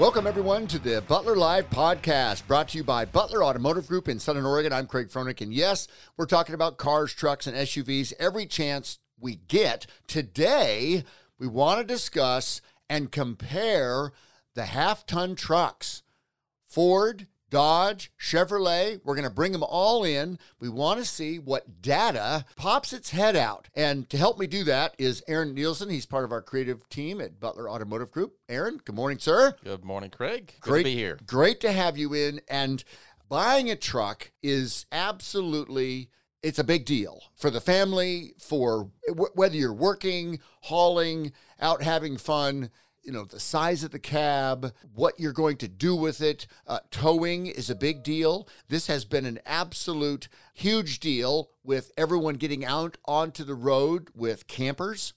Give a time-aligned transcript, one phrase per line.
[0.00, 4.18] Welcome, everyone, to the Butler Live podcast brought to you by Butler Automotive Group in
[4.18, 4.72] Southern Oregon.
[4.72, 9.36] I'm Craig Froelich, and yes, we're talking about cars, trucks, and SUVs every chance we
[9.36, 9.86] get.
[10.06, 11.04] Today,
[11.38, 14.12] we want to discuss and compare
[14.54, 16.02] the half ton trucks
[16.66, 19.00] Ford, Dodge, Chevrolet.
[19.04, 20.38] We're going to bring them all in.
[20.60, 23.68] We want to see what data pops its head out.
[23.74, 25.90] And to help me do that is Aaron Nielsen.
[25.90, 28.36] He's part of our creative team at Butler Automotive Group.
[28.48, 29.54] Aaron, good morning, sir.
[29.64, 30.54] Good morning, Craig.
[30.60, 31.18] Good great to be here.
[31.26, 32.40] Great to have you in.
[32.48, 32.82] And
[33.28, 36.10] buying a truck is absolutely
[36.42, 38.90] it's a big deal for the family for
[39.34, 42.70] whether you're working hauling out having fun
[43.02, 46.46] you know, the size of the cab, what you're going to do with it.
[46.66, 48.48] Uh, towing is a big deal.
[48.68, 54.46] This has been an absolute huge deal with everyone getting out onto the road with
[54.46, 55.14] campers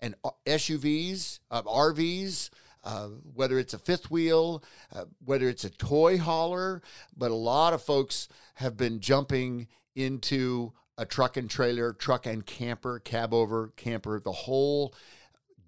[0.00, 2.50] and uh, SUVs, uh, RVs.
[2.84, 4.62] Uh, whether it's a fifth wheel,
[4.94, 6.80] uh, whether it's a toy hauler,
[7.16, 12.46] but a lot of folks have been jumping into a truck and trailer, truck and
[12.46, 14.94] camper, cab over camper, the whole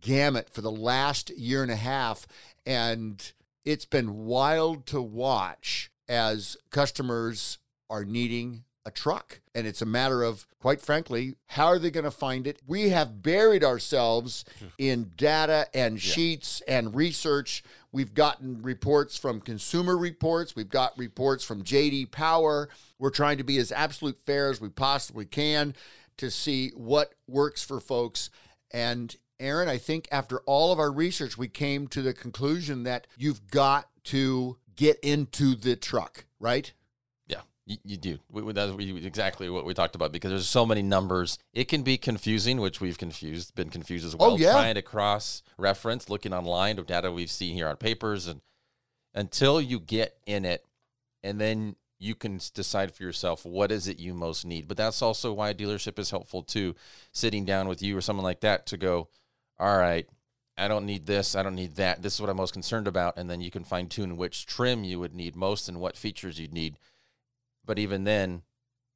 [0.01, 2.27] gamut for the last year and a half.
[2.67, 3.33] And
[3.65, 7.59] it's been wild to watch as customers
[7.91, 9.41] are needing a truck.
[9.55, 12.61] And it's a matter of, quite frankly, how are they going to find it?
[12.67, 14.67] We have buried ourselves hmm.
[14.79, 16.79] in data and sheets yeah.
[16.79, 17.63] and research.
[17.93, 22.69] We've gotten reports from Consumer Reports, we've got reports from JD Power.
[22.99, 25.75] We're trying to be as absolute fair as we possibly can
[26.17, 28.31] to see what works for folks.
[28.73, 33.07] And Aaron, I think after all of our research, we came to the conclusion that
[33.17, 36.73] you've got to get into the truck, right?
[37.27, 38.19] Yeah, you, you do.
[38.31, 41.39] We, that's exactly what we talked about because there's so many numbers.
[41.53, 44.33] It can be confusing, which we've confused, been confused as oh, well.
[44.33, 44.53] Oh, yeah.
[44.53, 48.41] Trying to cross reference, looking online of data we've seen here on papers, and
[49.15, 50.65] until you get in it,
[51.23, 54.69] and then you can decide for yourself what is it you most need.
[54.69, 56.75] But that's also why a dealership is helpful too.
[57.13, 59.09] Sitting down with you or someone like that to go,
[59.59, 60.07] all right,
[60.57, 62.03] I don't need this, I don't need that.
[62.03, 63.17] This is what I'm most concerned about.
[63.17, 66.39] And then you can fine tune which trim you would need most and what features
[66.41, 66.79] you'd need.
[67.65, 68.43] But even then,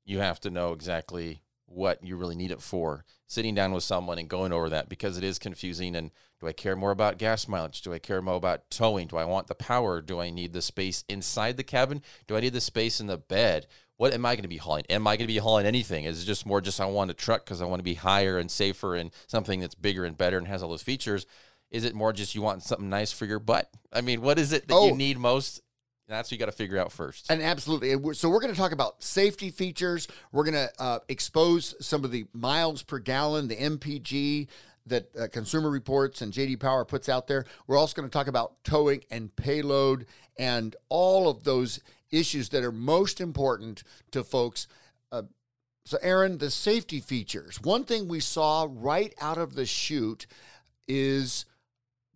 [0.05, 3.05] you have to know exactly what you really need it for.
[3.27, 5.95] Sitting down with someone and going over that because it is confusing.
[5.97, 7.83] And do I care more about gas mileage?
[7.83, 9.07] Do I care more about towing?
[9.07, 10.01] Do I want the power?
[10.01, 12.03] Do I need the space inside the cabin?
[12.27, 13.67] Do I need the space in the bed?
[13.97, 14.85] What am I going to be hauling?
[14.91, 16.05] Am I going to be hauling anything?
[16.05, 18.39] Is it just more just I want a truck because I want to be higher
[18.39, 21.27] and safer and something that's bigger and better and has all those features?
[21.71, 23.71] Is it more just you want something nice for your butt?
[23.93, 24.89] I mean, what is it that oh.
[24.89, 25.61] you need most?
[26.09, 27.31] That's what you got to figure out first.
[27.31, 28.15] And absolutely.
[28.15, 30.09] So we're going to talk about safety features.
[30.31, 34.49] We're going to uh, expose some of the miles per gallon, the MPG
[34.87, 37.47] that uh, Consumer Reports and JD Power puts out there.
[37.67, 41.81] We're also going to talk about towing and payload and all of those
[42.13, 44.69] issues that are most important to folks.
[45.11, 45.23] Uh,
[45.85, 47.61] so, Aaron, the safety features.
[47.61, 50.27] One thing we saw right out of the chute
[50.87, 51.45] is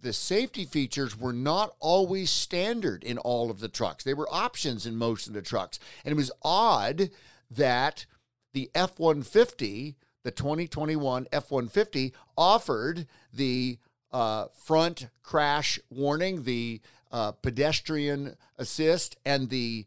[0.01, 4.05] the safety features were not always standard in all of the trucks.
[4.05, 5.81] They were options in most of the trucks.
[6.05, 7.11] And it was odd
[7.51, 8.07] that
[8.53, 13.79] the F 150, the 2021 F 150, offered the
[14.13, 16.81] uh, front crash warning, the
[17.11, 19.87] uh, pedestrian assist, and the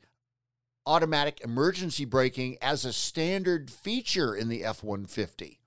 [0.85, 5.59] automatic emergency braking as a standard feature in the F 150.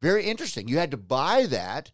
[0.00, 0.68] Very interesting.
[0.68, 1.90] You had to buy that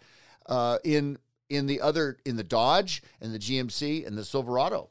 [0.46, 1.18] uh, in
[1.48, 4.90] in the other in the Dodge and the GMC and the Silverado.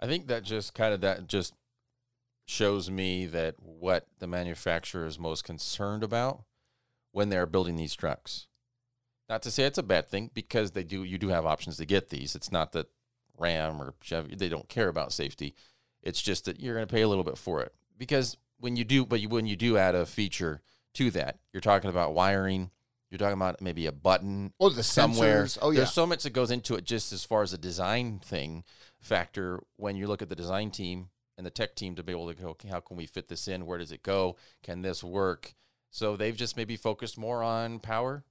[0.00, 1.54] I think that just kind of that just
[2.46, 6.44] shows me that what the manufacturer is most concerned about
[7.12, 8.46] when they're building these trucks.
[9.28, 11.84] Not to say it's a bad thing because they do you do have options to
[11.84, 12.34] get these.
[12.34, 12.86] It's not that
[13.38, 15.54] Ram or Chevy they don't care about safety.
[16.02, 18.84] It's just that you're going to pay a little bit for it because when you
[18.84, 20.60] do, but you, when you do add a feature
[20.94, 22.70] to that, you're talking about wiring.
[23.10, 24.52] You're talking about maybe a button.
[24.60, 25.44] Oh, the somewhere.
[25.44, 25.58] Sensors.
[25.62, 25.78] Oh, yeah.
[25.78, 28.64] There's so much that goes into it just as far as a design thing
[29.00, 29.60] factor.
[29.76, 32.34] When you look at the design team and the tech team to be able to
[32.34, 33.64] go, okay, how can we fit this in?
[33.64, 34.36] Where does it go?
[34.62, 35.54] Can this work?
[35.90, 38.24] So they've just maybe focused more on power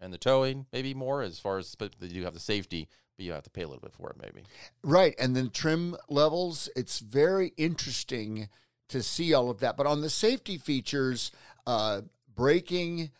[0.00, 3.24] and the towing, maybe more as far as, but they do have the safety but
[3.24, 4.46] you have to pay a little bit for it, maybe.
[4.82, 5.14] Right.
[5.18, 8.48] And then trim levels, it's very interesting
[8.88, 9.76] to see all of that.
[9.76, 11.30] But on the safety features,
[11.66, 12.02] uh,
[12.34, 13.10] braking,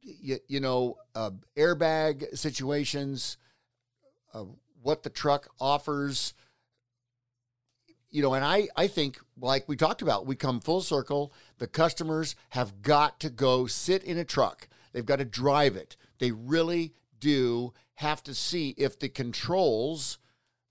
[0.00, 3.36] you, you know, uh, airbag situations,
[4.34, 4.44] uh,
[4.82, 6.34] what the truck offers,
[8.10, 11.32] you know, and I, I think, like we talked about, we come full circle.
[11.58, 14.68] The customers have got to go sit in a truck.
[14.92, 15.96] They've got to drive it.
[16.18, 20.18] They really do have to see if the controls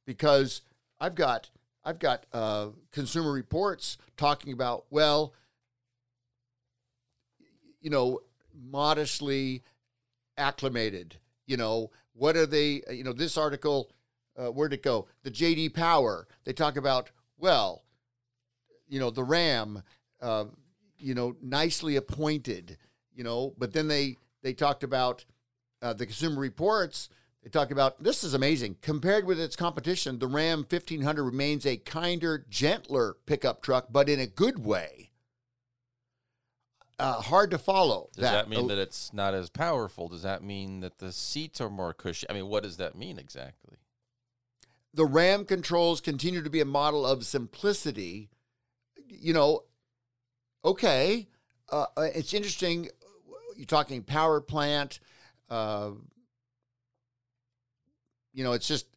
[0.06, 0.62] because
[1.00, 1.50] I've got
[1.84, 5.34] I've got uh, Consumer Reports talking about well,
[7.80, 8.22] you know,
[8.54, 9.64] modestly
[10.38, 11.18] acclimated.
[11.46, 12.82] You know, what are they?
[12.90, 13.92] You know, this article,
[14.38, 15.08] uh, where'd it go?
[15.24, 16.28] The JD Power.
[16.44, 17.84] They talk about well,
[18.88, 19.84] you know, the Ram,
[20.22, 20.46] uh,
[20.98, 22.78] you know, nicely appointed.
[23.14, 25.26] You know, but then they they talked about
[25.82, 27.10] uh, the Consumer Reports.
[27.44, 28.78] They talk about this is amazing.
[28.82, 34.20] Compared with its competition, the Ram 1500 remains a kinder, gentler pickup truck, but in
[34.20, 35.12] a good way.
[36.98, 38.10] Uh, hard to follow.
[38.16, 40.08] Does that, mean that it's not as powerful?
[40.08, 42.26] Does that mean that the seats are more cushy?
[42.30, 43.76] I mean, what does that mean exactly?
[44.94, 48.30] The Ram controls continue to be a model of simplicity.
[49.08, 49.64] You know,
[50.64, 51.28] okay,
[51.70, 52.88] uh, uh it's interesting.
[53.58, 55.00] You're talking power plant.
[55.50, 55.92] Uh,
[58.34, 58.88] you know, it's just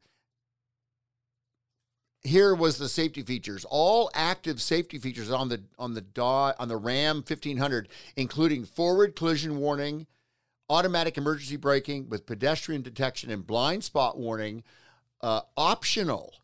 [2.22, 3.64] here was the safety features.
[3.68, 9.16] All active safety features on the on the DAW, on the Ram 1500, including forward
[9.16, 10.06] collision warning,
[10.68, 14.62] automatic emergency braking with pedestrian detection and blind spot warning,
[15.20, 16.34] uh, optional.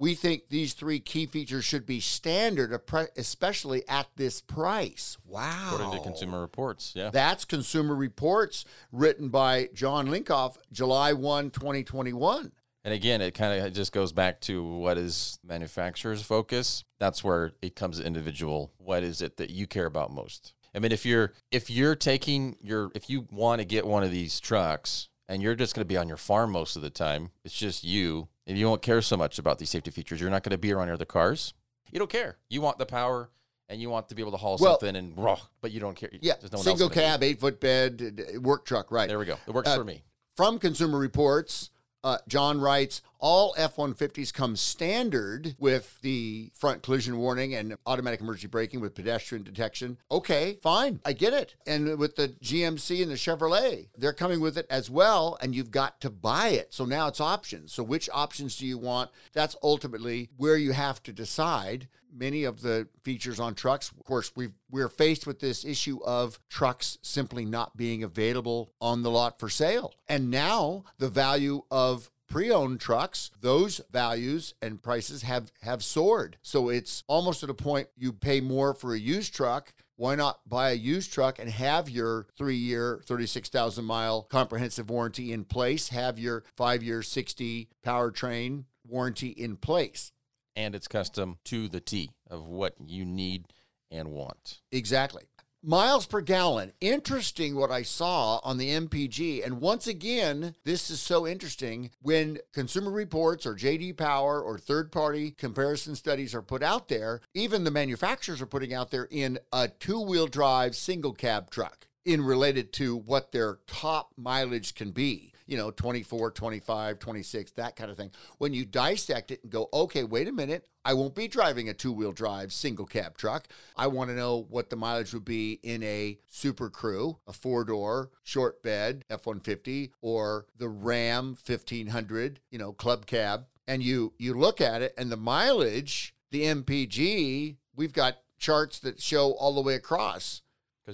[0.00, 2.80] We think these three key features should be standard,
[3.16, 5.18] especially at this price.
[5.26, 5.72] Wow.
[5.72, 7.10] According to Consumer Reports, yeah.
[7.10, 12.52] That's Consumer Reports written by John Linkov, July 1, 2021.
[12.84, 16.84] And again, it kind of just goes back to what is manufacturer's focus.
[16.98, 18.72] That's where it comes to individual.
[18.78, 20.54] What is it that you care about most?
[20.74, 24.10] I mean, if you're if you're taking your if you want to get one of
[24.10, 27.30] these trucks and you're just going to be on your farm most of the time,
[27.44, 30.42] it's just you if you won't care so much about these safety features, you're not
[30.42, 31.54] going to be around other cars.
[31.92, 32.38] You don't care.
[32.48, 33.30] You want the power
[33.68, 35.94] and you want to be able to haul well, something and raw, but you don't
[35.94, 36.10] care.
[36.20, 39.08] Yeah, no single cab, eight foot bed, work truck, right?
[39.08, 39.36] There we go.
[39.46, 40.02] It works uh, for me.
[40.36, 41.70] From Consumer Reports,
[42.04, 48.20] uh, John writes, all F 150s come standard with the front collision warning and automatic
[48.20, 49.98] emergency braking with pedestrian detection.
[50.10, 51.00] Okay, fine.
[51.04, 51.56] I get it.
[51.66, 55.72] And with the GMC and the Chevrolet, they're coming with it as well, and you've
[55.72, 56.72] got to buy it.
[56.72, 57.72] So now it's options.
[57.72, 59.10] So which options do you want?
[59.32, 61.88] That's ultimately where you have to decide.
[62.12, 66.38] Many of the features on trucks, of course, we we're faced with this issue of
[66.48, 69.94] trucks simply not being available on the lot for sale.
[70.08, 76.36] And now the value of pre-owned trucks those values and prices have have soared.
[76.42, 79.72] So it's almost at a point you pay more for a used truck.
[79.96, 85.32] Why not buy a used truck and have your three year 36000 mile comprehensive warranty
[85.32, 85.88] in place?
[85.88, 90.12] Have your five year 60 powertrain warranty in place
[90.58, 93.44] and it's custom to the t of what you need
[93.90, 95.22] and want exactly
[95.62, 96.72] miles per gallon.
[96.80, 99.44] Interesting what I saw on the MPG.
[99.44, 104.92] And once again, this is so interesting when Consumer Reports or JD Power or third
[104.92, 109.38] party comparison studies are put out there, even the manufacturers are putting out there in
[109.52, 114.92] a two wheel drive single cab truck in related to what their top mileage can
[114.92, 118.10] be you know 24 25 26 that kind of thing.
[118.36, 120.68] When you dissect it and go okay wait a minute.
[120.84, 123.48] I won't be driving a two-wheel drive single cab truck.
[123.76, 128.10] I want to know what the mileage would be in a super crew a four-door
[128.22, 133.46] short bed f-150 or the ram 1500 you know club cab.
[133.66, 139.00] And you you look at it and the mileage the mpg we've got charts that
[139.00, 140.42] show all the way across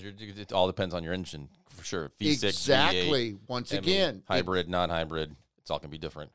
[0.02, 2.10] because it all depends on your engine for sure.
[2.20, 3.32] V6, exactly.
[3.32, 6.30] V8, Once again, hybrid, non-hybrid, it's all gonna be different.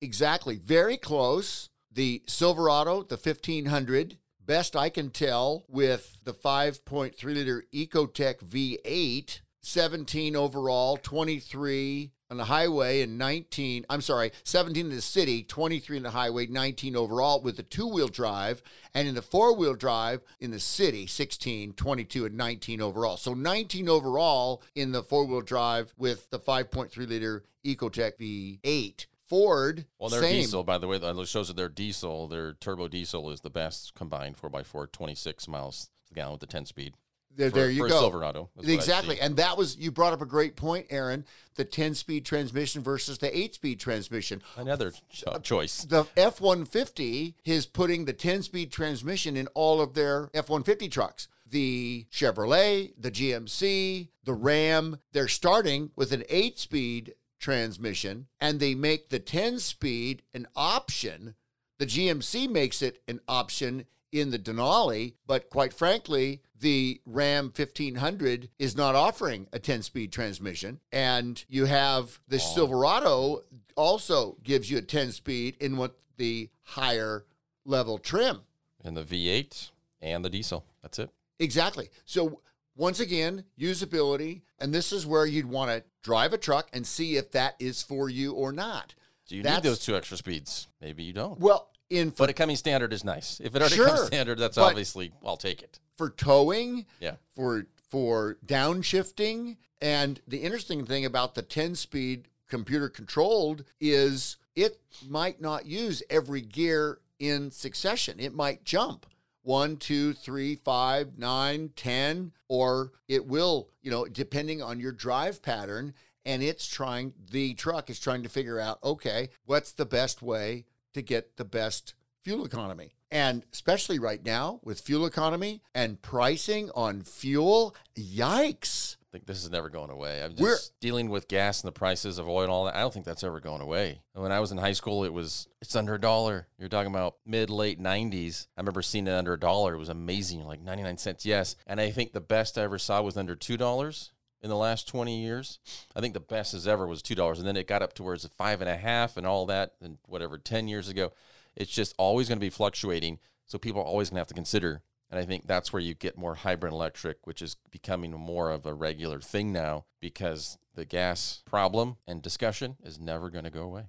[0.00, 0.56] Exactly.
[0.56, 1.68] Very close.
[1.90, 10.34] The Silverado, the 1500, best I can tell, with the 5.3 liter Ecotec V8, 17
[10.34, 16.02] overall, 23 on the highway and 19, I'm sorry, 17 in the city, 23 in
[16.02, 18.62] the highway, 19 overall with the two wheel drive.
[18.94, 23.18] And in the four wheel drive in the city, 16, 22, and 19 overall.
[23.18, 29.06] So 19 overall in the four wheel drive with the 5.3 liter Ecotec V8.
[29.28, 29.86] Ford.
[29.98, 30.42] Well, their same.
[30.42, 33.94] diesel, by the way, it shows that their diesel, their turbo diesel, is the best
[33.94, 36.92] combined 4x4, 26 miles a gallon with the 10 speed.
[37.36, 38.00] There, for, there you go.
[38.00, 38.50] Silverado.
[38.62, 39.20] Exactly.
[39.20, 41.24] And that was, you brought up a great point, Aaron
[41.54, 44.42] the 10 speed transmission versus the 8 speed transmission.
[44.56, 45.84] Another cho- uh, uh, choice.
[45.84, 50.88] The F 150 is putting the 10 speed transmission in all of their F 150
[50.88, 51.28] trucks.
[51.48, 58.74] The Chevrolet, the GMC, the Ram, they're starting with an 8 speed transmission and they
[58.74, 61.34] make the 10 speed an option.
[61.78, 68.50] The GMC makes it an option in the Denali, but quite frankly, the Ram 1500
[68.58, 70.78] is not offering a 10 speed transmission.
[70.92, 72.54] And you have the oh.
[72.54, 73.42] Silverado
[73.74, 77.24] also gives you a 10 speed in what the higher
[77.64, 78.40] level trim.
[78.84, 80.64] And the V8 and the diesel.
[80.82, 81.10] That's it.
[81.38, 81.88] Exactly.
[82.04, 82.40] So
[82.76, 87.16] once again, usability, and this is where you'd want to drive a truck and see
[87.16, 88.94] if that is for you or not.
[89.26, 90.68] Do you That's- need those two extra speeds?
[90.80, 91.38] Maybe you don't.
[91.40, 93.40] Well, in for, But it coming standard is nice.
[93.40, 95.78] If it already Sure, comes standard, that's obviously I'll take it.
[95.96, 97.16] for towing, Yeah.
[97.34, 104.80] for for downshifting, and the interesting thing about the 10 speed computer controlled is it
[105.06, 108.18] might not use every gear in succession.
[108.18, 109.06] It might jump
[109.42, 115.42] one, two, three, five, nine, ten, or it will, you know, depending on your drive
[115.42, 115.92] pattern.
[116.24, 120.64] And it's trying, the truck is trying to figure out, okay, what's the best way
[120.94, 122.94] to get the best fuel economy?
[123.10, 128.96] And especially right now with fuel economy and pricing on fuel, yikes.
[128.96, 130.22] I think this is never going away.
[130.22, 132.74] I'm just We're- dealing with gas and the prices of oil and all that.
[132.74, 134.00] I don't think that's ever going away.
[134.14, 136.48] When I was in high school, it was it's under a dollar.
[136.58, 138.46] You're talking about mid late 90s.
[138.56, 139.74] I remember seeing it under a dollar.
[139.74, 141.26] It was amazing, like 99 cents.
[141.26, 144.56] Yes, and I think the best I ever saw was under two dollars in the
[144.56, 145.58] last 20 years.
[145.94, 148.02] I think the best as ever was two dollars, and then it got up to
[148.02, 151.12] where it's five and a half and all that, and whatever 10 years ago.
[151.54, 153.18] It's just always going to be fluctuating.
[153.46, 154.82] So people are always going to have to consider
[155.12, 158.64] and I think that's where you get more hybrid electric, which is becoming more of
[158.64, 163.60] a regular thing now because the gas problem and discussion is never going to go
[163.60, 163.88] away.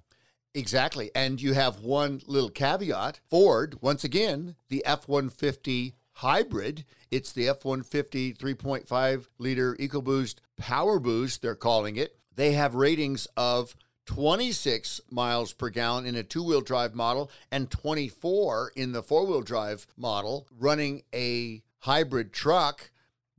[0.52, 1.10] Exactly.
[1.14, 6.84] And you have one little caveat Ford, once again, the F 150 hybrid.
[7.10, 12.16] It's the F 150 3.5 liter EcoBoost Power Boost, they're calling it.
[12.34, 17.70] They have ratings of 26 miles per gallon in a two wheel drive model and
[17.70, 22.90] 24 in the four wheel drive model, running a hybrid truck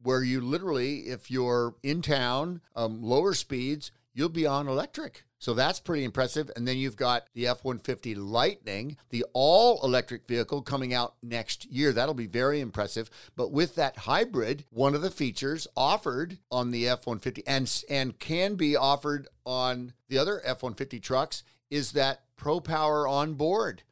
[0.01, 5.25] where you literally, if you're in town, um, lower speeds, you'll be on electric.
[5.37, 6.49] So that's pretty impressive.
[6.55, 11.65] And then you've got the F 150 Lightning, the all electric vehicle coming out next
[11.65, 11.91] year.
[11.91, 13.11] That'll be very impressive.
[13.35, 18.17] But with that hybrid, one of the features offered on the F 150 and, and
[18.17, 23.83] can be offered on the other F 150 trucks is that Pro Power on board.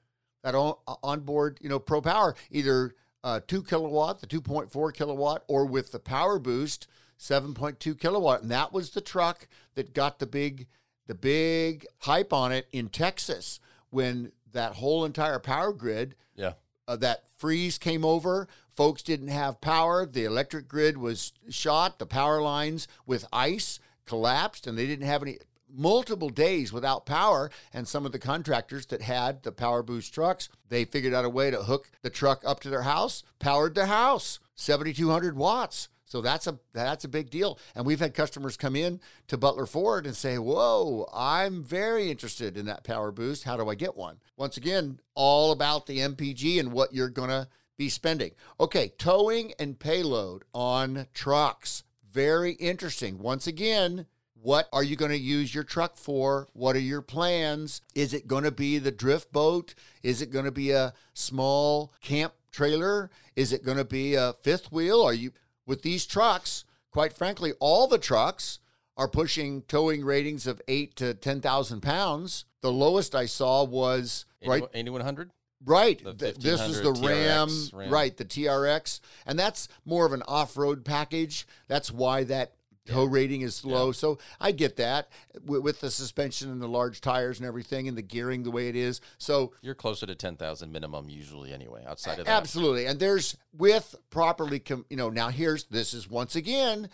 [0.43, 5.43] That on, on board, you know, Pro Power, either uh, 2 kilowatt, the 2.4 kilowatt,
[5.47, 6.87] or with the Power Boost,
[7.27, 8.41] 7.2 kilowatt.
[8.41, 10.67] And that was the truck that got the big
[11.07, 16.53] the big hype on it in Texas when that whole entire power grid Yeah.
[16.87, 18.47] uh, that freeze came over.
[18.69, 20.05] Folks didn't have power.
[20.05, 21.99] The electric grid was shot.
[21.99, 25.39] The power lines with ice collapsed, and they didn't have any
[25.69, 27.51] multiple days without power.
[27.73, 31.29] And some of the contractors that had the Power Boost trucks, they figured out a
[31.29, 35.89] way to hook the truck up to their house, powered their house, 7,200 watts.
[36.13, 37.57] So that's a that's a big deal.
[37.73, 42.55] And we've had customers come in to Butler Ford and say, "Whoa, I'm very interested
[42.55, 43.45] in that power boost.
[43.45, 47.31] How do I get one?" Once again, all about the MPG and what you're going
[47.31, 48.33] to be spending.
[48.59, 51.83] Okay, towing and payload on trucks.
[52.11, 53.17] Very interesting.
[53.17, 54.05] Once again,
[54.35, 56.47] what are you going to use your truck for?
[56.53, 57.81] What are your plans?
[57.95, 59.73] Is it going to be the drift boat?
[60.03, 63.09] Is it going to be a small camp trailer?
[63.35, 65.01] Is it going to be a fifth wheel?
[65.01, 65.31] Are you
[65.65, 68.59] with these trucks, quite frankly, all the trucks
[68.95, 72.45] are pushing towing ratings of eight to 10,000 pounds.
[72.61, 75.31] The lowest I saw was right, 8100?
[75.65, 76.01] right.
[76.17, 77.89] This is the 1500 Ram, Ram.
[77.91, 78.99] right, the TRX.
[79.25, 81.47] And that's more of an off road package.
[81.67, 82.53] That's why that
[82.85, 83.91] tow rating is low.
[83.91, 85.09] So I get that
[85.45, 88.67] with, with the suspension and the large tires and everything and the gearing the way
[88.67, 89.01] it is.
[89.17, 92.31] So You're closer to 10,000 minimum usually anyway, outside of that.
[92.31, 92.85] Absolutely.
[92.85, 96.89] And there's with properly, com- you know, now here's this is once again,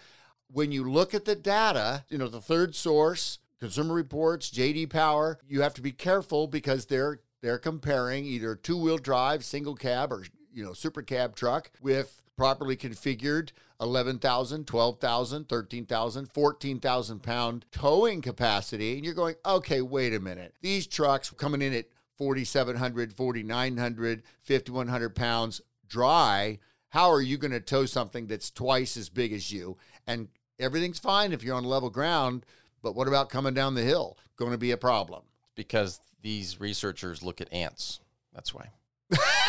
[0.52, 5.40] when you look at the data, you know, the third source, Consumer Reports, JD Power,
[5.48, 10.26] you have to be careful because they're they're comparing either two-wheel drive, single cab or,
[10.60, 18.96] you know, super cab truck with properly configured 11,000, 12,000, 13,000, 14,000 pound towing capacity.
[18.96, 20.54] And you're going, okay, wait a minute.
[20.62, 21.86] These trucks coming in at
[22.18, 26.60] 4,700, 4,900, 5,100 pounds dry.
[26.90, 29.78] How are you going to tow something that's twice as big as you?
[30.06, 30.28] And
[30.60, 32.46] everything's fine if you're on level ground,
[32.84, 34.18] but what about coming down the hill?
[34.36, 35.24] Going to be a problem.
[35.56, 38.02] Because these researchers look at ants.
[38.34, 38.72] That's why.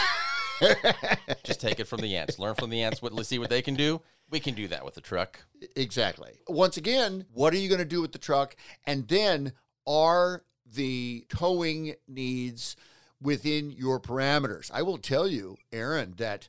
[1.45, 2.39] Just take it from the ants.
[2.39, 3.01] Learn from the ants.
[3.03, 4.01] What, let's see what they can do.
[4.31, 5.45] We can do that with the truck.
[5.77, 6.41] Exactly.
[6.47, 8.57] Once again, what are you going to do with the truck?
[8.85, 9.53] And then
[9.87, 12.77] are the towing needs
[13.21, 14.71] within your parameters?
[14.73, 16.49] I will tell you, Aaron, that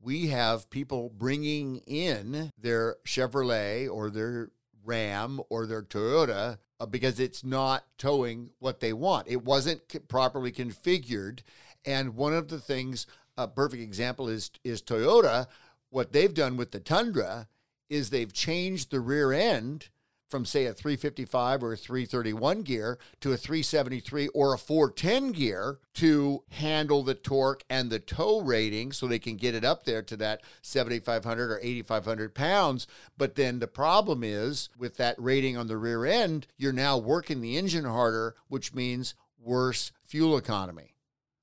[0.00, 4.50] we have people bringing in their Chevrolet or their
[4.84, 9.26] Ram or their Toyota uh, because it's not towing what they want.
[9.28, 11.40] It wasn't properly configured.
[11.84, 15.46] And one of the things, a perfect example is is Toyota.
[15.90, 17.48] What they've done with the Tundra
[17.88, 19.88] is they've changed the rear end
[20.28, 25.78] from say a 355 or a 331 gear to a 373 or a 410 gear
[25.94, 30.02] to handle the torque and the tow rating so they can get it up there
[30.02, 35.68] to that 7500 or 8500 pounds but then the problem is with that rating on
[35.68, 40.95] the rear end you're now working the engine harder which means worse fuel economy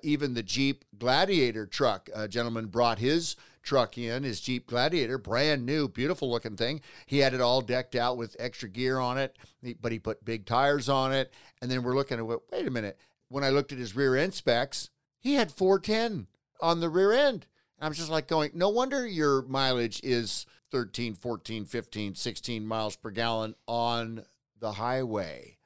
[0.03, 5.65] even the jeep gladiator truck a gentleman brought his truck in, his Jeep Gladiator, brand
[5.65, 6.81] new, beautiful looking thing.
[7.05, 9.38] He had it all decked out with extra gear on it,
[9.81, 11.33] but he put big tires on it.
[11.62, 13.00] And then we're looking at, wait a minute.
[13.29, 16.27] When I looked at his rear end specs, he had 410
[16.62, 17.48] on the rear end.
[17.79, 22.95] I was just like going, no wonder your mileage is 13, 14, 15, 16 miles
[22.95, 24.24] per gallon on
[24.60, 25.57] the highway.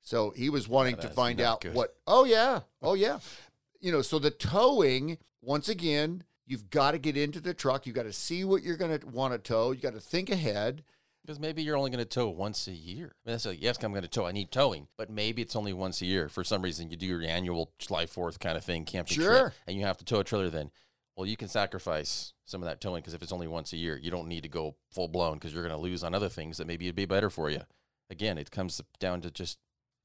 [0.00, 1.74] So he was wanting to find out good.
[1.74, 3.18] what, oh, yeah, oh, yeah.
[3.80, 7.86] You know, so the towing, once again, You've got to get into the truck.
[7.86, 9.72] You've got to see what you're going to want to tow.
[9.72, 10.82] You got to think ahead.
[11.22, 13.04] Because maybe you're only going to tow once a year.
[13.04, 14.24] I mean, that's like, yes, I'm going to tow.
[14.24, 16.30] I need towing, but maybe it's only once a year.
[16.30, 19.40] For some reason, you do your annual July 4th kind of thing, camping sure.
[19.40, 20.70] trip, and you have to tow a trailer then.
[21.16, 23.98] Well, you can sacrifice some of that towing because if it's only once a year,
[24.02, 26.56] you don't need to go full blown because you're going to lose on other things
[26.56, 27.60] that maybe it'd be better for you.
[28.08, 29.58] Again, it comes down to just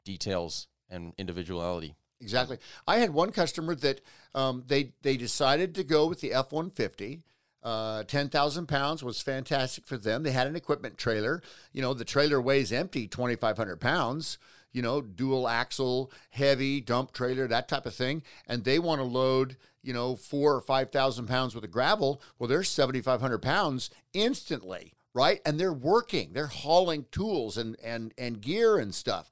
[0.03, 1.95] details and individuality.
[2.21, 2.57] Exactly.
[2.87, 4.01] I had one customer that
[4.33, 7.23] um, they they decided to go with the F one fifty.
[7.63, 10.23] Uh, 10,000 pounds was fantastic for them.
[10.23, 11.41] They had an equipment trailer.
[11.71, 14.37] You know, the trailer weighs empty 2,500 pounds,
[14.73, 18.21] you know, dual axle, heavy dump trailer, that type of thing.
[18.47, 22.21] And they want to load, you know, four or 5,000 pounds with a gravel.
[22.37, 25.39] Well, they're 7,500 pounds instantly, right?
[25.45, 29.29] And they're working, they're hauling tools and, and, and gear and stuff.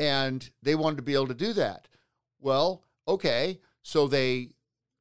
[0.00, 1.86] And they wanted to be able to do that.
[2.44, 3.58] Well, okay.
[3.82, 4.50] So they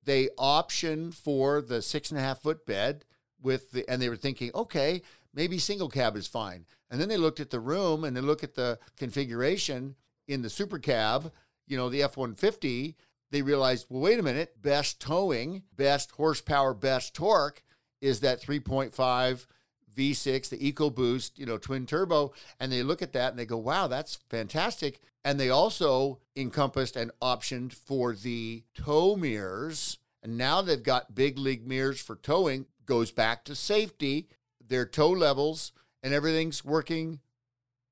[0.05, 3.03] they option for the six and a half foot bed
[3.41, 5.01] with the and they were thinking, okay,
[5.33, 6.65] maybe single cab is fine.
[6.89, 10.49] And then they looked at the room and they look at the configuration in the
[10.49, 11.33] super cab,
[11.67, 12.95] you know, the F one fifty.
[13.29, 17.61] They realized, well, wait a minute, best towing, best horsepower, best torque
[17.99, 19.47] is that 3.5
[19.97, 22.31] V6, the EcoBoost, you know, twin turbo.
[22.59, 25.01] And they look at that and they go, wow, that's fantastic.
[25.23, 29.99] And they also encompassed and optioned for the tow mirrors.
[30.21, 34.27] And now they've got big league mirrors for towing, goes back to safety,
[34.65, 37.19] their tow levels, and everything's working.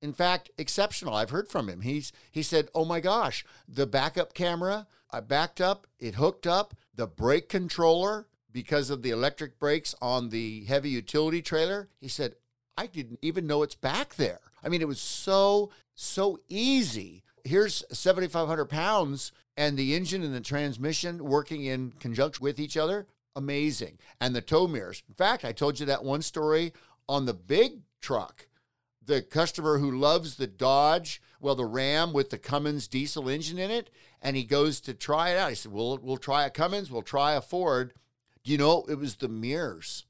[0.01, 1.13] In fact, exceptional.
[1.13, 1.81] I've heard from him.
[1.81, 6.73] He's he said, "Oh my gosh, the backup camera, I backed up, it hooked up,
[6.95, 11.89] the brake controller, because of the electric brakes on the heavy utility trailer.
[11.99, 12.35] He said,
[12.77, 14.39] I didn't even know it's back there.
[14.63, 17.23] I mean, it was so, so easy.
[17.43, 23.07] Here's 7,500 pounds and the engine and the transmission working in conjunction with each other.
[23.35, 23.97] Amazing.
[24.19, 25.03] And the tow mirrors.
[25.07, 26.73] In fact, I told you that one story
[27.07, 28.47] on the big truck.
[29.03, 33.71] The customer who loves the Dodge, well, the Ram with the Cummins diesel engine in
[33.71, 33.89] it,
[34.21, 35.49] and he goes to try it out.
[35.49, 37.93] He said, "We'll we'll try a Cummins, we'll try a Ford."
[38.43, 40.05] You know, it was the mirrors.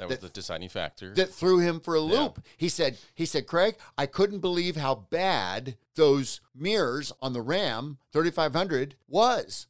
[0.00, 1.12] That was that, the deciding factor.
[1.12, 2.38] That threw him for a loop.
[2.38, 2.52] Yeah.
[2.56, 7.98] He said, he said, Craig, I couldn't believe how bad those mirrors on the Ram
[8.12, 9.66] 3500 was.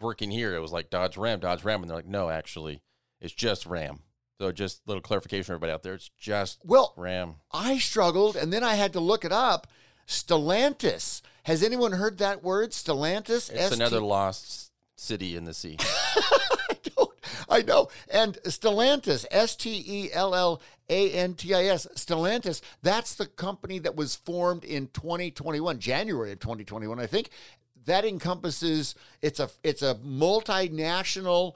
[0.00, 1.82] Working here, it was like Dodge Ram, Dodge Ram.
[1.82, 2.80] And they're like, no, actually,
[3.20, 4.00] it's just Ram.
[4.38, 5.92] So just a little clarification for everybody out there.
[5.92, 7.34] It's just well, Ram.
[7.52, 9.66] I struggled and then I had to look it up.
[10.08, 11.20] Stellantis.
[11.42, 12.70] Has anyone heard that word?
[12.70, 13.50] Stellantis?
[13.50, 15.76] It's S-T- another lost city in the sea.
[17.50, 17.88] I know.
[18.10, 23.26] And Stellantis, S T E L L A N T I S, Stellantis, that's the
[23.26, 27.30] company that was formed in 2021, January of 2021, I think.
[27.86, 31.54] That encompasses it's a it's a multinational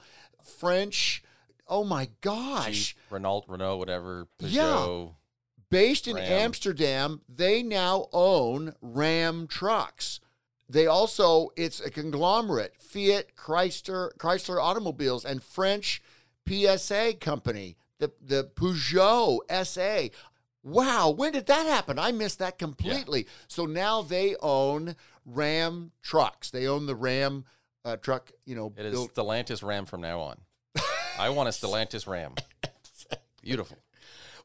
[0.59, 1.23] French
[1.67, 2.93] oh my gosh.
[2.93, 5.05] Jeep, Renault, Renault, whatever, Peugeot.
[5.07, 5.11] Yeah.
[5.69, 6.31] Based in Ram.
[6.31, 10.19] Amsterdam, they now own Ram trucks.
[10.67, 16.01] They also, it's a conglomerate Fiat, Chrysler, Chrysler Automobiles, and French
[16.47, 20.15] PSA company, the, the Peugeot SA.
[20.63, 21.99] Wow, when did that happen?
[21.99, 23.21] I missed that completely.
[23.21, 23.29] Yeah.
[23.47, 26.49] So now they own Ram trucks.
[26.49, 27.45] They own the Ram
[27.83, 28.73] uh, truck, you know.
[28.75, 30.37] It is built- Stellantis Ram from now on.
[31.19, 32.33] I want a Stellantis Ram.
[33.41, 33.77] Beautiful.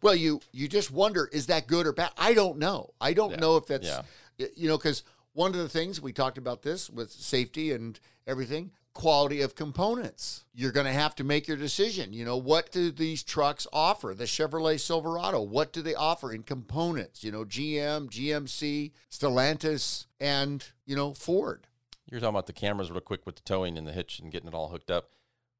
[0.02, 2.12] Well, you you just wonder is that good or bad?
[2.16, 2.90] I don't know.
[3.00, 3.36] I don't yeah.
[3.36, 4.46] know if that's yeah.
[4.56, 8.72] you know because one of the things we talked about this with safety and everything.
[8.92, 10.44] quality of components.
[10.52, 12.12] You're going to have to make your decision.
[12.12, 14.14] You know, what do these trucks offer?
[14.14, 17.22] The Chevrolet Silverado, what do they offer in components?
[17.22, 21.66] You know, GM, GMC, Stellantis, and, you know, Ford.
[22.10, 24.48] You're talking about the cameras real quick with the towing and the hitch and getting
[24.48, 25.10] it all hooked up.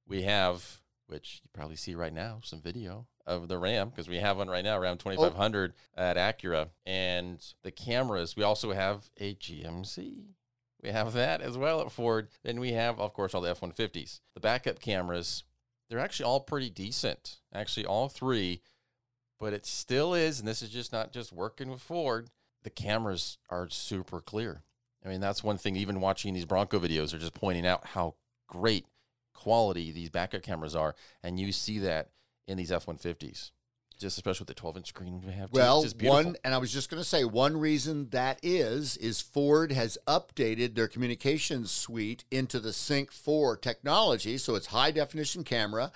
[0.07, 4.17] We have, which you probably see right now, some video of the Ram because we
[4.17, 6.03] have one right now, Ram 2500 oh.
[6.03, 6.71] at Acura.
[6.85, 10.25] And the cameras, we also have a GMC.
[10.83, 12.29] We have that as well at Ford.
[12.43, 14.21] Then we have, of course, all the F 150s.
[14.35, 15.45] The backup cameras,
[15.89, 17.37] they're actually all pretty decent.
[17.55, 18.63] Actually, all three.
[19.39, 22.29] But it still is, and this is just not just working with Ford,
[22.63, 24.65] the cameras are super clear.
[25.05, 28.17] I mean, that's one thing, even watching these Bronco videos, are just pointing out how
[28.49, 28.85] great
[29.33, 30.95] quality these backup cameras are.
[31.23, 32.11] And you see that
[32.47, 33.51] in these F 150s,
[33.99, 35.53] just especially with the 12 inch screen we have.
[35.53, 39.73] Well, one, and I was just going to say, one reason that is, is Ford
[39.73, 44.39] has updated their communications suite into the Sync 4 technology.
[44.39, 45.93] So it's high definition camera,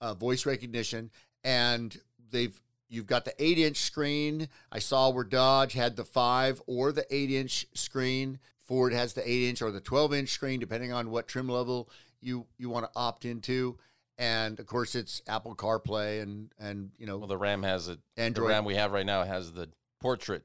[0.00, 1.10] uh, voice recognition,
[1.42, 1.96] and
[2.30, 2.60] they've
[2.94, 4.48] You've got the eight inch screen.
[4.70, 8.38] I saw where Dodge had the five or the eight inch screen.
[8.62, 11.90] Ford has the eight inch or the 12 inch screen, depending on what trim level
[12.20, 13.78] you, you want to opt into.
[14.16, 17.18] And of course, it's Apple CarPlay and, and you know.
[17.18, 18.46] Well, the Ram has it Android.
[18.46, 19.68] The Ram we have right now has the
[20.00, 20.44] portrait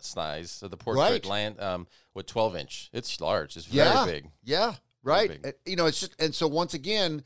[0.00, 0.50] size.
[0.50, 1.26] So the portrait right.
[1.26, 2.90] land um, with 12 inch.
[2.92, 3.56] It's large.
[3.56, 4.04] It's very yeah.
[4.04, 4.30] big.
[4.44, 4.74] Yeah.
[5.02, 5.54] Right.
[5.64, 7.22] You know, it's just, and so once again,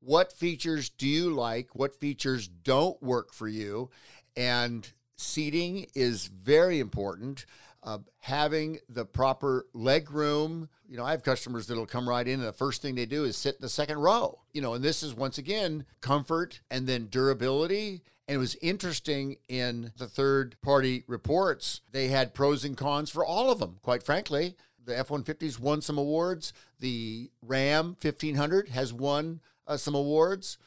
[0.00, 1.74] what features do you like?
[1.74, 3.90] What features don't work for you?
[4.36, 7.46] And seating is very important.
[7.82, 10.68] Uh, having the proper leg room.
[10.86, 13.24] You know, I have customers that'll come right in, and the first thing they do
[13.24, 14.40] is sit in the second row.
[14.52, 18.02] You know, and this is once again comfort and then durability.
[18.28, 23.24] And it was interesting in the third party reports, they had pros and cons for
[23.24, 24.56] all of them, quite frankly.
[24.84, 26.52] The F 150s won some awards.
[26.78, 30.58] The Ram 1500 has won uh, some awards.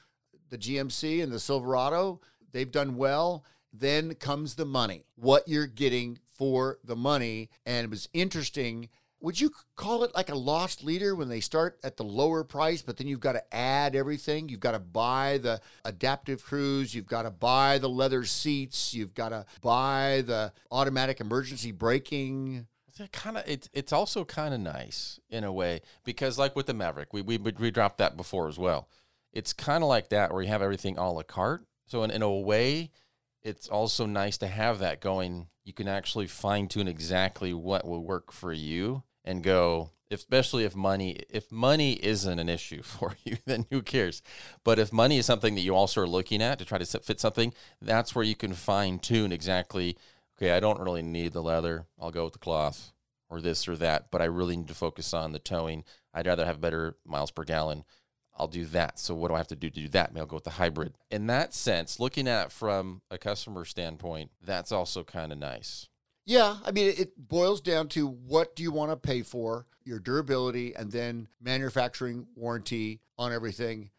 [0.49, 2.19] The GMC and the Silverado,
[2.51, 3.45] they've done well.
[3.71, 7.49] Then comes the money, what you're getting for the money.
[7.65, 8.89] And it was interesting.
[9.21, 12.81] Would you call it like a loss leader when they start at the lower price,
[12.81, 14.49] but then you've got to add everything?
[14.49, 19.13] You've got to buy the adaptive cruise, you've got to buy the leather seats, you've
[19.13, 22.67] got to buy the automatic emergency braking.
[22.89, 26.65] It's kind of it's it's also kind of nice in a way because like with
[26.65, 28.89] the Maverick, we we we dropped that before as well.
[29.31, 31.65] It's kind of like that where you have everything a la carte.
[31.87, 32.91] So in, in a way,
[33.41, 35.47] it's also nice to have that going.
[35.63, 39.91] You can actually fine tune exactly what will work for you and go.
[40.11, 44.21] Especially if money if money isn't an issue for you, then who cares?
[44.63, 47.19] But if money is something that you also are looking at to try to fit
[47.19, 49.97] something, that's where you can fine tune exactly
[50.37, 51.85] okay, I don't really need the leather.
[51.99, 52.91] I'll go with the cloth
[53.29, 55.83] or this or that, but I really need to focus on the towing.
[56.13, 57.85] I'd rather have better miles per gallon.
[58.35, 58.99] I'll do that.
[58.99, 60.13] So what do I have to do to do that?
[60.13, 60.93] Maybe I'll go with the hybrid.
[61.11, 65.87] In that sense, looking at from a customer standpoint, that's also kind of nice.
[66.25, 69.99] Yeah, I mean, it boils down to what do you want to pay for, your
[69.99, 73.91] durability, and then manufacturing warranty on everything.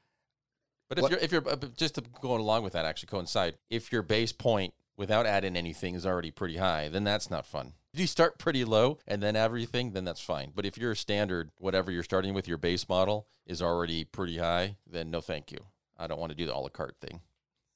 [0.88, 1.11] But if what?
[1.11, 3.57] you're if you're uh, just to go along with that, actually coincide.
[3.70, 7.75] If your base point without adding anything is already pretty high, then that's not fun.
[7.93, 10.53] If you start pretty low and then everything, then that's fine.
[10.55, 14.77] But if your standard, whatever you're starting with, your base model is already pretty high,
[14.87, 15.59] then no thank you.
[15.97, 17.21] I don't want to do the a la carte thing.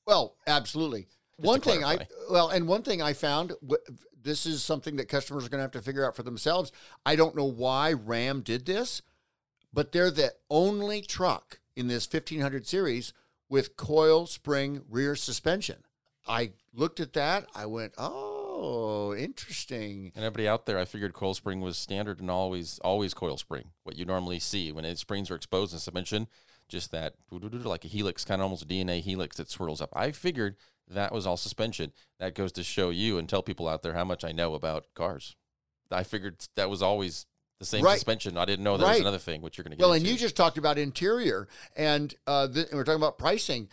[0.07, 1.09] Well, absolutely.
[1.37, 3.53] Just one thing I well, and one thing I found
[4.21, 6.73] this is something that customers are going to have to figure out for themselves.
[7.07, 9.03] I don't know why Ram did this,
[9.73, 13.13] but they're the only truck in this 1500 series
[13.49, 15.85] with coil spring rear suspension.
[16.29, 17.47] I looked at that.
[17.55, 20.12] I went, oh, interesting.
[20.14, 23.71] And everybody out there, I figured coil spring was standard and always, always coil spring.
[23.85, 26.29] What you normally see when it, springs are exposed in suspension,
[26.69, 29.91] just that like a helix, kind of almost a DNA helix that swirls up.
[29.95, 30.57] I figured
[30.88, 31.93] that was all suspension.
[32.19, 34.87] That goes to show you and tell people out there how much I know about
[34.95, 35.37] cars.
[35.91, 37.27] I figured that was always
[37.59, 37.95] the same right.
[37.95, 38.37] suspension.
[38.37, 38.95] I didn't know there right.
[38.95, 40.07] was another thing, which you're going to get Well, into.
[40.07, 43.69] and you just talked about interior, and uh, th- we're talking about pricing.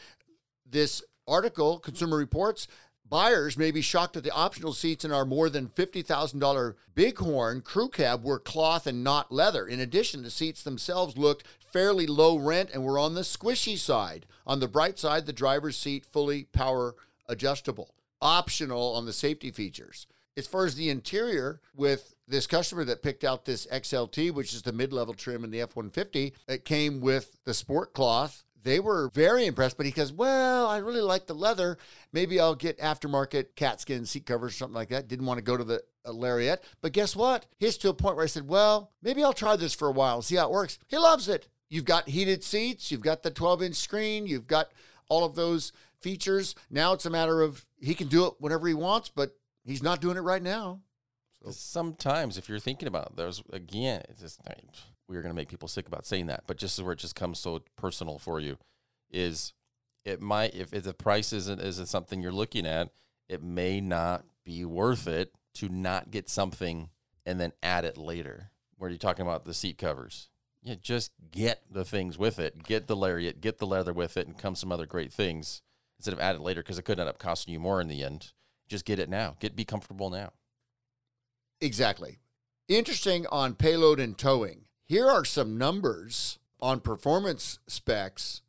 [0.66, 2.68] This article, Consumer Reports,
[3.08, 7.90] buyers may be shocked that the optional seats in our more than $50,000 Bighorn crew
[7.90, 9.68] cab were cloth and not leather.
[9.68, 14.26] In addition, the seats themselves looked fairly low rent and were on the squishy side.
[14.48, 16.96] On the bright side, the driver's seat fully power
[17.28, 17.94] adjustable.
[18.22, 20.08] Optional on the safety features.
[20.38, 24.62] As far as the interior, with this customer that picked out this XLT, which is
[24.62, 28.80] the mid level trim in the F 150, it came with the sport cloth they
[28.80, 31.78] were very impressed, but he goes, Well, I really like the leather.
[32.12, 35.08] Maybe I'll get aftermarket Katzkin seat covers or something like that.
[35.08, 36.64] Didn't want to go to the uh, Lariat.
[36.82, 37.46] But guess what?
[37.60, 40.16] He's to a point where I said, Well, maybe I'll try this for a while
[40.16, 40.80] and see how it works.
[40.88, 41.48] He loves it.
[41.70, 44.72] you've got heated seats, you've got the 12 inch screen, you've got
[45.10, 46.56] all of those features.
[46.72, 50.02] Now it's a matter of he can do it whenever he wants, but he's not
[50.02, 50.82] doing it right now.
[51.44, 51.52] So.
[51.52, 54.42] Sometimes, if you're thinking about there's again, it's just
[55.08, 57.40] we're going to make people sick about saying that, but just where it just comes
[57.40, 58.58] so personal for you
[59.12, 59.54] is
[60.04, 62.90] it might if, if the price isn't isn't something you're looking at,
[63.30, 66.90] it may not be worth it to not get something
[67.26, 68.52] and then add it later.
[68.78, 70.30] Where you're talking about the seat covers,
[70.62, 72.64] yeah, just get the things with it.
[72.64, 75.62] Get the lariat, get the leather with it, and come some other great things
[75.98, 78.04] instead of add it later because it could end up costing you more in the
[78.04, 78.34] end.
[78.68, 79.38] Just get it now.
[79.40, 80.34] Get be comfortable now.
[81.62, 82.18] Exactly.
[82.68, 84.66] Interesting on payload and towing.
[84.88, 88.42] Here are some numbers on performance specs,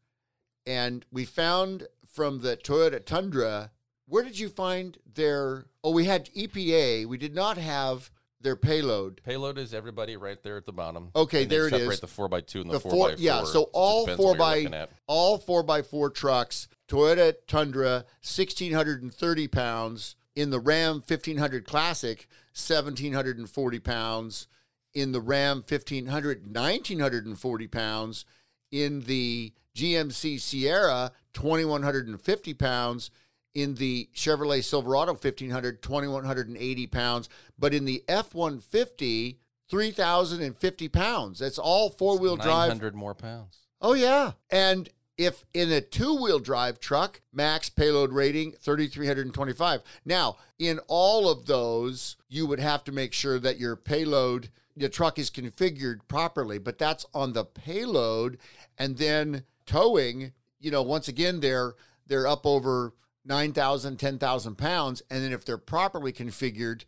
[0.66, 3.70] and we found from the Toyota Tundra.
[4.06, 5.64] Where did you find their?
[5.82, 7.06] Oh, we had EPA.
[7.06, 9.22] We did not have their payload.
[9.24, 11.10] Payload is everybody right there at the bottom.
[11.16, 11.80] Okay, there it is.
[11.80, 13.24] Separate the four x two and the, the four, x four.
[13.24, 16.68] Yeah, so all four by all four by four trucks.
[16.86, 20.16] Toyota Tundra, sixteen hundred and thirty pounds.
[20.34, 24.48] In the Ram fifteen hundred Classic, seventeen hundred and forty pounds
[24.96, 28.24] in the Ram 1500, 1940 pounds.
[28.72, 33.10] In the GMC Sierra, 2150 pounds.
[33.54, 37.28] In the Chevrolet Silverado 1500, 2180 pounds.
[37.58, 41.38] But in the F 150, 3,050 pounds.
[41.40, 42.68] That's all four wheel drive.
[42.68, 43.58] 900 more pounds.
[43.82, 44.32] Oh, yeah.
[44.50, 49.82] And if in a two wheel drive truck, max payload rating 3,325.
[50.06, 54.88] Now, in all of those, you would have to make sure that your payload the
[54.88, 58.38] truck is configured properly, but that's on the payload.
[58.78, 61.74] And then towing, you know, once again, they're
[62.06, 62.92] they're up over
[63.24, 65.02] 9,000, 10,000 pounds.
[65.10, 66.84] And then if they're properly configured,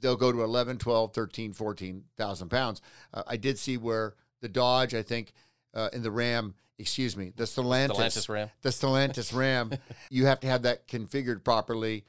[0.00, 2.80] they'll go to 11, 12, 13, 14,000 pounds.
[3.12, 5.32] Uh, I did see where the Dodge, I think,
[5.74, 9.72] uh, in the Ram, excuse me, the Stellantis, Stellantis Ram, the Stellantis Ram,
[10.10, 12.04] you have to have that configured properly.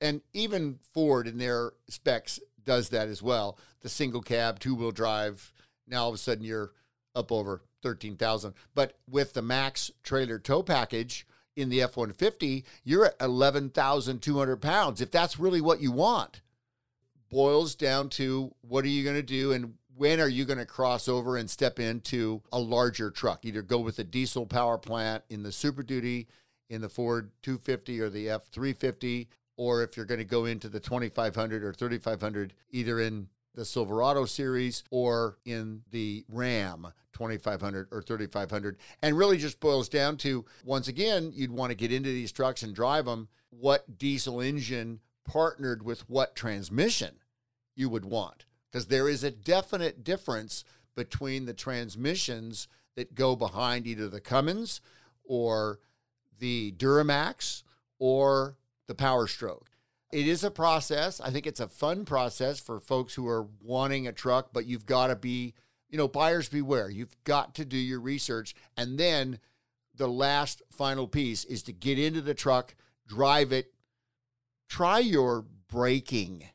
[0.00, 3.58] And even Ford in their specs does that as well.
[3.80, 5.52] The single cab, two wheel drive.
[5.86, 6.72] Now all of a sudden you're
[7.14, 8.54] up over 13,000.
[8.74, 15.00] But with the max trailer tow package in the F 150, you're at 11,200 pounds.
[15.00, 16.42] If that's really what you want,
[17.30, 20.64] boils down to what are you going to do and when are you going to
[20.64, 23.44] cross over and step into a larger truck?
[23.44, 26.26] Either go with a diesel power plant in the Super Duty,
[26.70, 30.70] in the Ford 250 or the F 350, or if you're going to go into
[30.70, 38.02] the 2500 or 3500, either in the Silverado series or in the Ram 2500 or
[38.02, 38.78] 3500.
[39.02, 42.62] And really just boils down to once again, you'd want to get into these trucks
[42.62, 43.28] and drive them.
[43.50, 47.16] What diesel engine partnered with what transmission
[47.74, 48.44] you would want?
[48.70, 54.80] Because there is a definite difference between the transmissions that go behind either the Cummins
[55.24, 55.80] or
[56.38, 57.62] the Duramax
[57.98, 59.69] or the power stroke.
[60.12, 61.20] It is a process.
[61.20, 64.86] I think it's a fun process for folks who are wanting a truck, but you've
[64.86, 65.54] got to be,
[65.88, 66.90] you know, buyers beware.
[66.90, 68.54] You've got to do your research.
[68.76, 69.38] And then
[69.94, 72.74] the last final piece is to get into the truck,
[73.06, 73.72] drive it,
[74.68, 76.48] try your braking.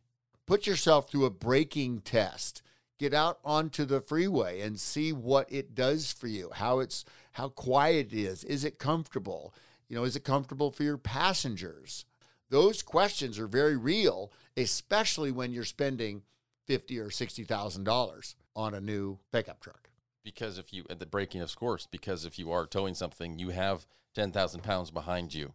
[0.45, 2.61] Put yourself through a braking test.
[2.97, 7.49] Get out onto the freeway and see what it does for you, how it's how
[7.49, 8.43] quiet it is.
[8.45, 9.53] Is it comfortable?
[9.89, 12.05] You know, is it comfortable for your passengers?
[12.49, 16.23] Those questions are very real, especially when you're spending
[16.67, 19.89] fifty or sixty thousand dollars on a new pickup truck.
[20.23, 23.49] Because if you at the breaking of course, because if you are towing something, you
[23.49, 25.53] have ten thousand pounds behind you.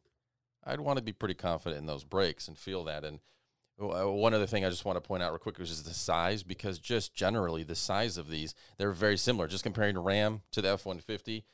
[0.64, 3.04] I'd want to be pretty confident in those brakes and feel that.
[3.04, 3.20] And
[3.80, 5.94] uh, one other thing I just want to point out real quick is just the
[5.94, 9.48] size, because just generally the size of these, they're very similar.
[9.48, 11.44] Just comparing Ram to the F one fifty,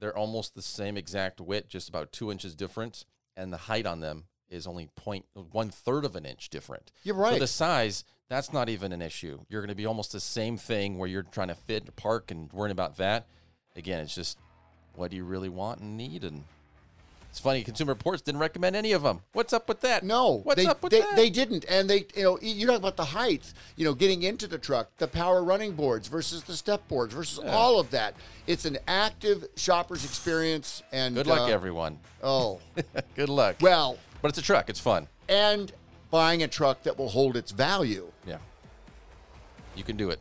[0.00, 3.04] they're almost the same exact width, just about two inches different,
[3.36, 6.92] and the height on them is only point one third of an inch different.
[7.02, 7.34] You're right.
[7.34, 9.40] So the size, that's not even an issue.
[9.48, 12.30] You're going to be almost the same thing where you're trying to fit, and park,
[12.30, 13.26] and worrying about that.
[13.76, 14.38] Again, it's just
[14.94, 16.44] what do you really want and need, and
[17.34, 17.64] it's funny.
[17.64, 19.20] Consumer Reports didn't recommend any of them.
[19.32, 20.04] What's up with that?
[20.04, 21.16] No, what's they, up with they, that?
[21.16, 23.52] They didn't, and they you know you talk about the height.
[23.74, 27.40] You know, getting into the truck, the power running boards versus the step boards versus
[27.42, 27.50] yeah.
[27.50, 28.14] all of that.
[28.46, 31.98] It's an active shopper's experience, and good luck, uh, everyone.
[32.22, 32.60] Oh,
[33.16, 33.56] good luck.
[33.60, 34.70] Well, but it's a truck.
[34.70, 35.06] It's fun.
[35.28, 35.70] And
[36.10, 38.10] buying a truck that will hold its value.
[38.26, 38.38] Yeah.
[39.76, 40.18] You can do it.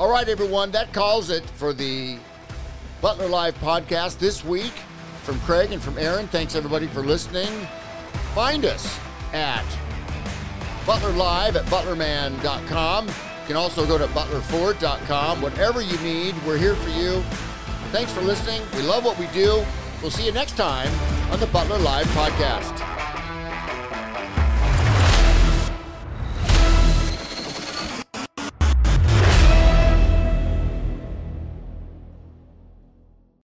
[0.00, 0.72] All right, everyone.
[0.72, 2.18] That calls it for the
[3.00, 4.72] Butler Live podcast this week.
[5.22, 7.68] From Craig and from Aaron, thanks everybody for listening.
[8.34, 8.98] Find us
[9.32, 9.64] at
[10.86, 13.06] Butler Live at butlerman.com.
[13.06, 13.14] You
[13.46, 15.40] can also go to butlerford.com.
[15.40, 17.20] Whatever you need, we're here for you.
[17.92, 18.60] Thanks for listening.
[18.74, 19.64] We love what we do.
[20.00, 20.88] We'll see you next time
[21.32, 23.17] on the Butler Live Podcast.